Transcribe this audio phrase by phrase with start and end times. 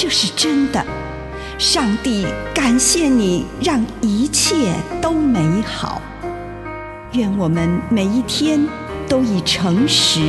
[0.00, 0.80] 这是真的。
[1.58, 6.00] 上帝感谢你，让一切都美好。
[7.14, 8.64] 愿我们每一天
[9.08, 10.20] 都以诚实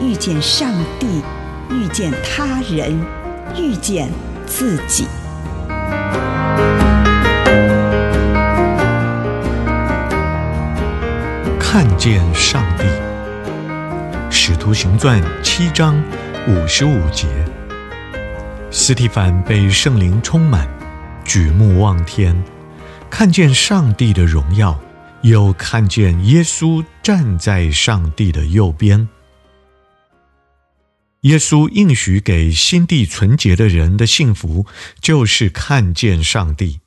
[0.00, 1.22] 遇见上帝，
[1.70, 3.00] 遇见他人，
[3.56, 4.10] 遇见
[4.44, 5.06] 自己。
[11.60, 12.84] 看见上帝，
[14.28, 15.94] 《使徒行传》七章
[16.48, 17.28] 五十五节。
[18.74, 20.66] 斯蒂凡被圣灵充满，
[21.26, 22.42] 举目望天，
[23.10, 24.80] 看见上帝的荣耀，
[25.20, 29.06] 又看见耶稣站在上帝的右边。
[31.20, 34.64] 耶稣应许给心地纯洁的人的幸福，
[35.02, 36.80] 就是看见上帝。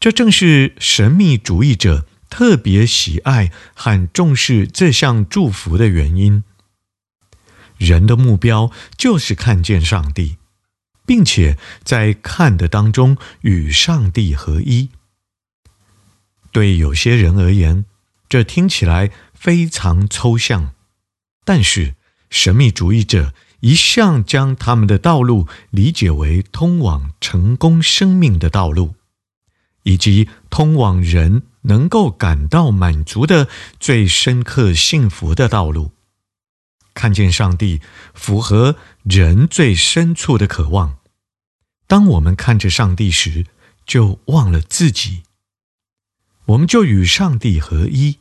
[0.00, 2.06] 这正是神秘主义者。
[2.30, 6.44] 特别喜爱和重视这项祝福的原因，
[7.76, 10.38] 人的目标就是看见上帝，
[11.12, 14.88] 并且在看的当中与上帝合一。
[16.50, 17.84] 对有些人而言，
[18.30, 20.72] 这听起来非常抽象，
[21.44, 21.96] 但是
[22.30, 28.94] 神秘主义者一向将他们的道路理解为通往成功生命的道路，
[29.82, 31.42] 以及通往人。
[31.64, 33.48] 能够感到满足的
[33.78, 35.92] 最深刻幸福的道路，
[36.94, 37.82] 看见上帝
[38.14, 41.01] 符合人最深处的渴望。
[41.92, 43.44] 当我们看着上帝时，
[43.84, 45.24] 就忘了自己，
[46.46, 48.16] 我们就与上帝合一，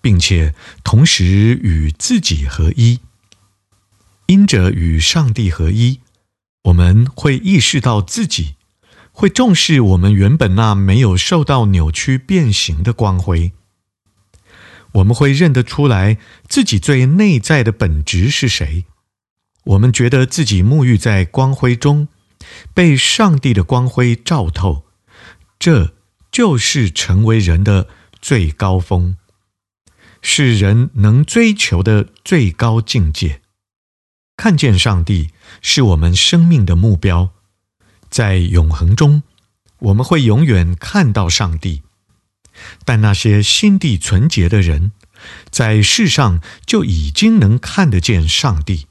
[0.00, 3.00] 并且同时与自己合一。
[4.28, 6.00] 因着与上帝合一，
[6.62, 8.54] 我们会意识到自己。
[9.12, 13.52] 会重视我们原本那没有受到扭曲变形的光辉。
[14.92, 16.16] 我们会认得出来
[16.48, 18.86] 自己最内在的本质是谁。
[19.64, 22.08] 我们觉得自己沐浴在光辉中，
[22.74, 24.84] 被上帝的光辉照透。
[25.58, 25.94] 这
[26.30, 27.88] 就是成为人的
[28.20, 29.16] 最高峰，
[30.20, 33.40] 是人能追求的最高境界。
[34.36, 35.30] 看见上帝
[35.62, 37.30] 是我们生命的目标。
[38.10, 39.22] 在永恒中，
[39.78, 41.82] 我们会永远看到上帝。
[42.84, 44.90] 但那些心地纯洁的人，
[45.48, 48.87] 在世上就已经能看得见上帝。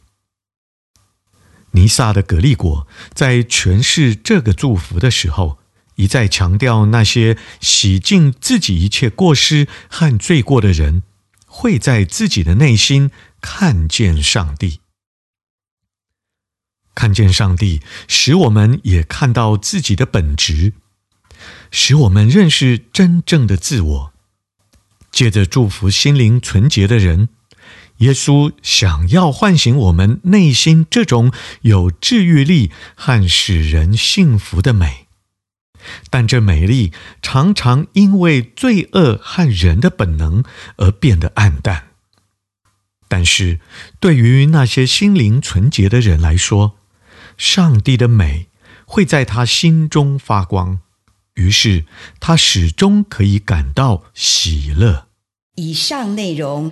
[1.72, 5.60] 尼撒的葛利果在诠释这个祝福的时候，
[5.96, 11.04] 一再强调那些洗净自己一切过失和罪过的人，
[11.46, 13.12] 会在自己的内心
[13.42, 14.80] 看见上帝。
[16.96, 20.74] 看见上帝，使我们也看到自己的本质，
[21.70, 24.14] 使我们认识真正的自我。
[25.12, 27.30] 借着祝福心灵纯洁的人，
[27.98, 31.32] 耶稣想要唤醒我们内心这种
[31.62, 35.08] 有治愈力和使人幸福的美。
[36.10, 36.92] 但这美丽
[37.22, 40.44] 常常因为罪恶和人的本能
[40.76, 41.88] 而变得暗淡。
[43.08, 43.62] 但是
[44.02, 46.76] 对于那些心灵纯洁的人来说，
[47.38, 48.48] 上帝的美
[48.86, 50.80] 会在他心中发光，
[51.36, 51.86] 于是
[52.20, 55.08] 他始终可以感到喜乐。
[55.56, 56.72] 以上内容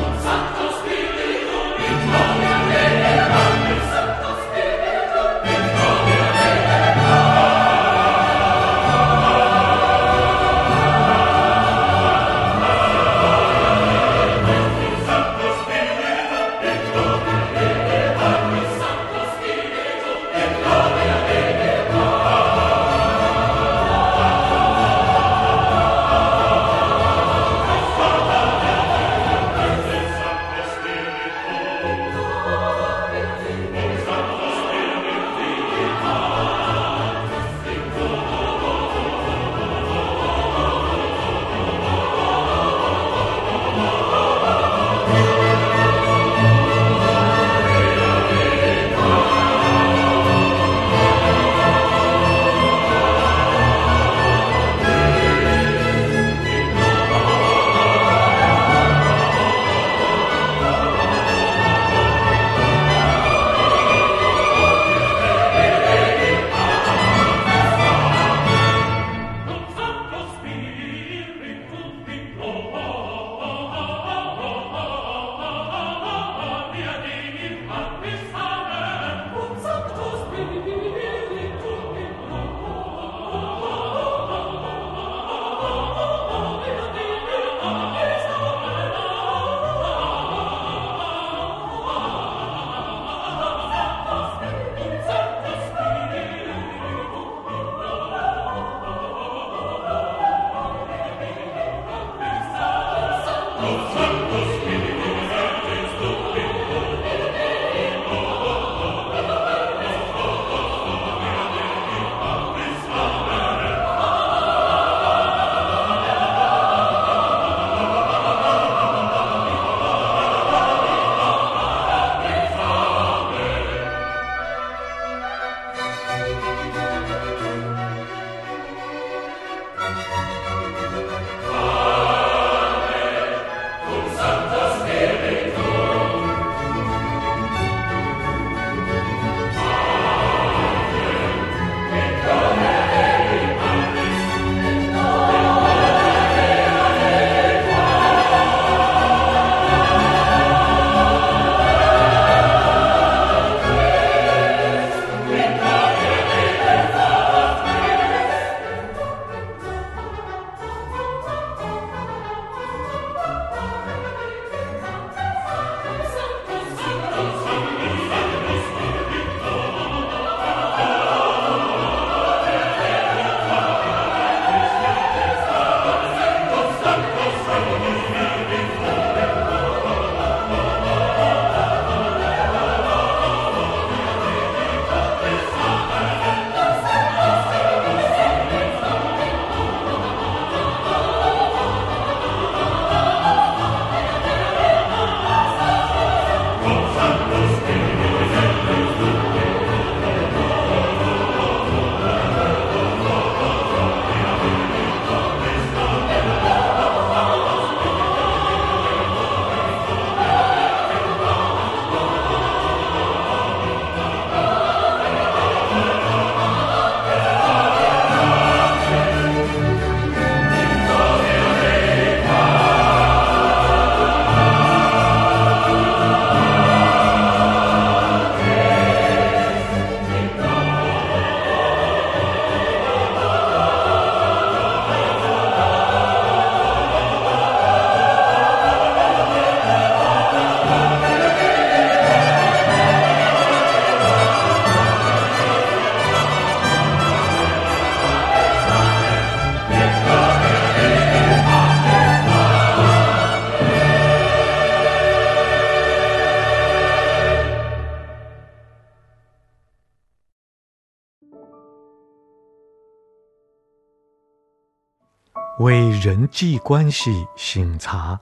[266.03, 268.19] 人际关系省察。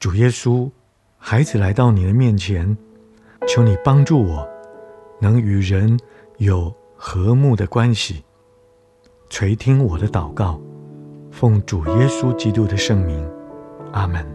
[0.00, 0.68] 主耶稣，
[1.16, 2.76] 孩子来到你的面前，
[3.46, 4.48] 求你帮助我，
[5.20, 5.96] 能与人
[6.38, 8.24] 有和睦的关系。
[9.30, 10.60] 垂听我的祷告，
[11.30, 13.24] 奉主耶稣基督的圣名，
[13.92, 14.26] 阿门。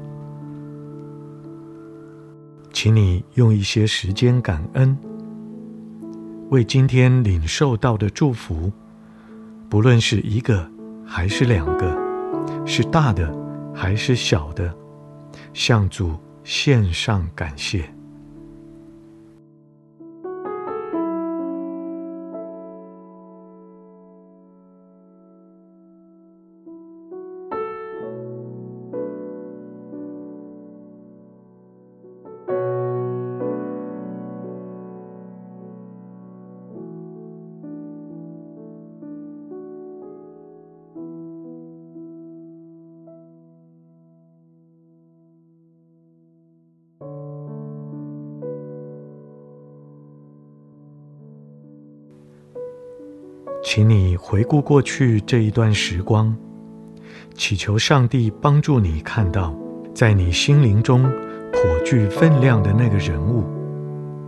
[2.71, 4.97] 请你用一些时间感恩，
[6.49, 8.71] 为今天领受到的祝福，
[9.69, 10.71] 不论是一个
[11.15, 11.95] 还是两个，
[12.65, 13.31] 是大的
[13.71, 14.73] 还是小的。
[15.53, 17.87] 向主献上感谢。
[53.75, 56.31] 请你回顾过去这一段时光，
[57.33, 59.51] 祈求上帝帮助你看到，
[59.95, 61.01] 在你心灵中
[61.51, 63.43] 颇具分量的那个人物。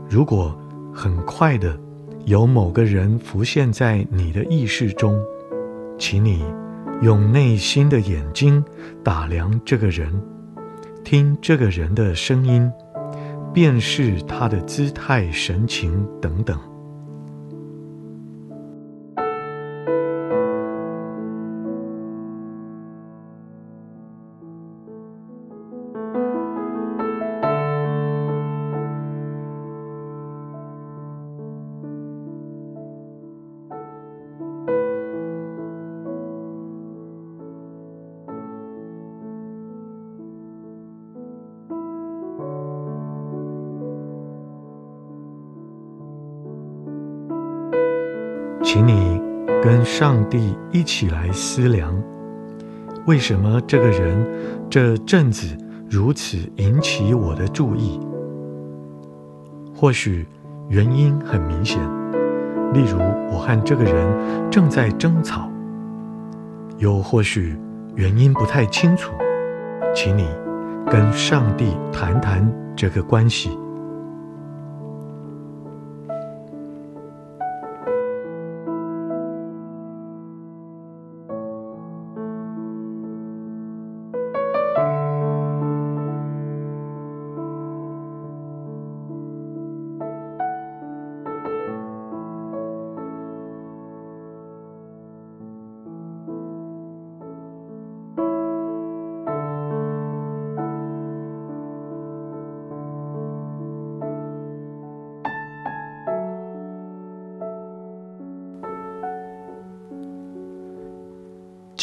[0.09, 0.59] 如果
[0.91, 1.79] 很快的
[2.25, 5.15] 有某个人浮现在你的意识中，
[5.95, 6.43] 请你
[7.03, 8.65] 用内心的眼睛
[9.03, 10.11] 打量这个人，
[11.03, 12.67] 听这个人的声音，
[13.53, 16.59] 辨识他的姿态、神情等等。
[48.75, 49.21] 请你
[49.63, 51.95] 跟上帝一起来思量，
[53.05, 54.27] 为什么这个人
[54.69, 55.55] 这阵子
[55.89, 57.97] 如此引起我的注意？
[59.73, 60.27] 或许
[60.67, 61.79] 原因很明显，
[62.73, 62.97] 例如
[63.31, 65.49] 我和这个人正在争吵；
[66.77, 67.55] 又或许
[67.95, 69.13] 原因不太清楚，
[69.95, 70.27] 请你
[70.91, 73.57] 跟上帝谈谈这个关系。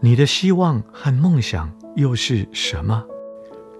[0.00, 3.04] 你的希望和梦想又是什么？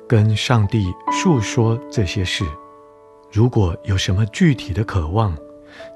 [0.08, 2.44] 跟上帝诉说这些事。
[3.30, 5.36] 如果有什么具体的渴望，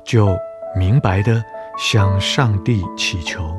[0.05, 0.37] 就
[0.77, 1.43] 明白的
[1.77, 3.57] 向上帝祈求。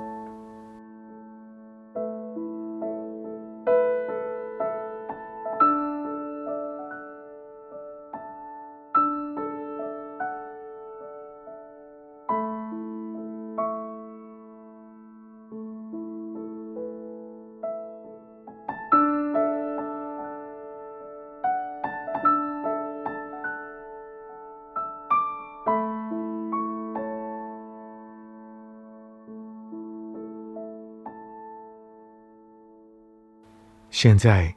[34.04, 34.54] 现在，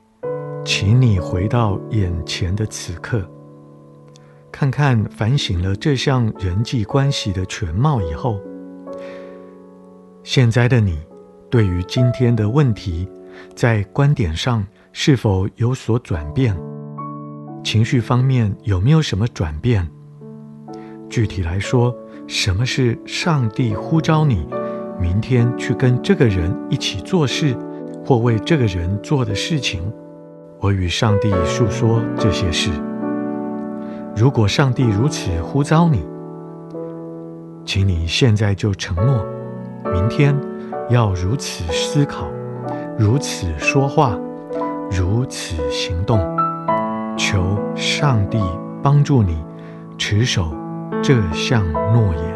[0.65, 3.25] 请你回到眼前的此刻，
[4.51, 8.41] 看看反省了这项人际关系的全貌以后，
[10.25, 10.99] 现在的你
[11.49, 13.09] 对于今天的问题，
[13.55, 16.59] 在观点上是否有所转变？
[17.63, 19.89] 情绪方面有没有什么转变？
[21.09, 24.45] 具体来说，什么是上帝呼召你
[25.01, 27.57] 明天去跟这个人一起做事？
[28.07, 29.83] 或为这个人做的事情，
[30.61, 32.71] 我与上帝述说这些事。
[34.15, 36.07] 如果上帝如此呼召你，
[37.65, 39.27] 请你现在就承诺，
[39.93, 40.33] 明天
[40.89, 42.29] 要如此思考，
[42.97, 44.17] 如此说话，
[44.89, 46.21] 如此行动，
[47.17, 48.39] 求上帝
[48.85, 49.37] 帮助你
[49.99, 50.55] 持守
[51.03, 52.36] 这项诺言。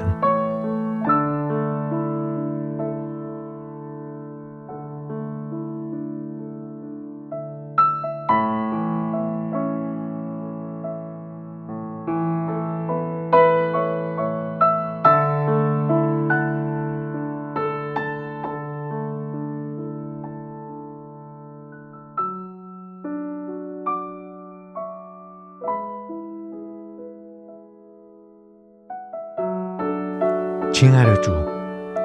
[30.81, 31.31] 亲爱的主，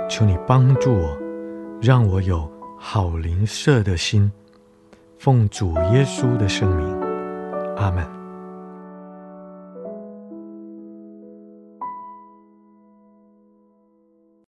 [0.09, 1.17] 求你帮助我，
[1.81, 2.45] 让我有
[2.77, 4.29] 好灵舍的心，
[5.17, 6.85] 奉主耶稣的圣名，
[7.77, 8.14] 阿门。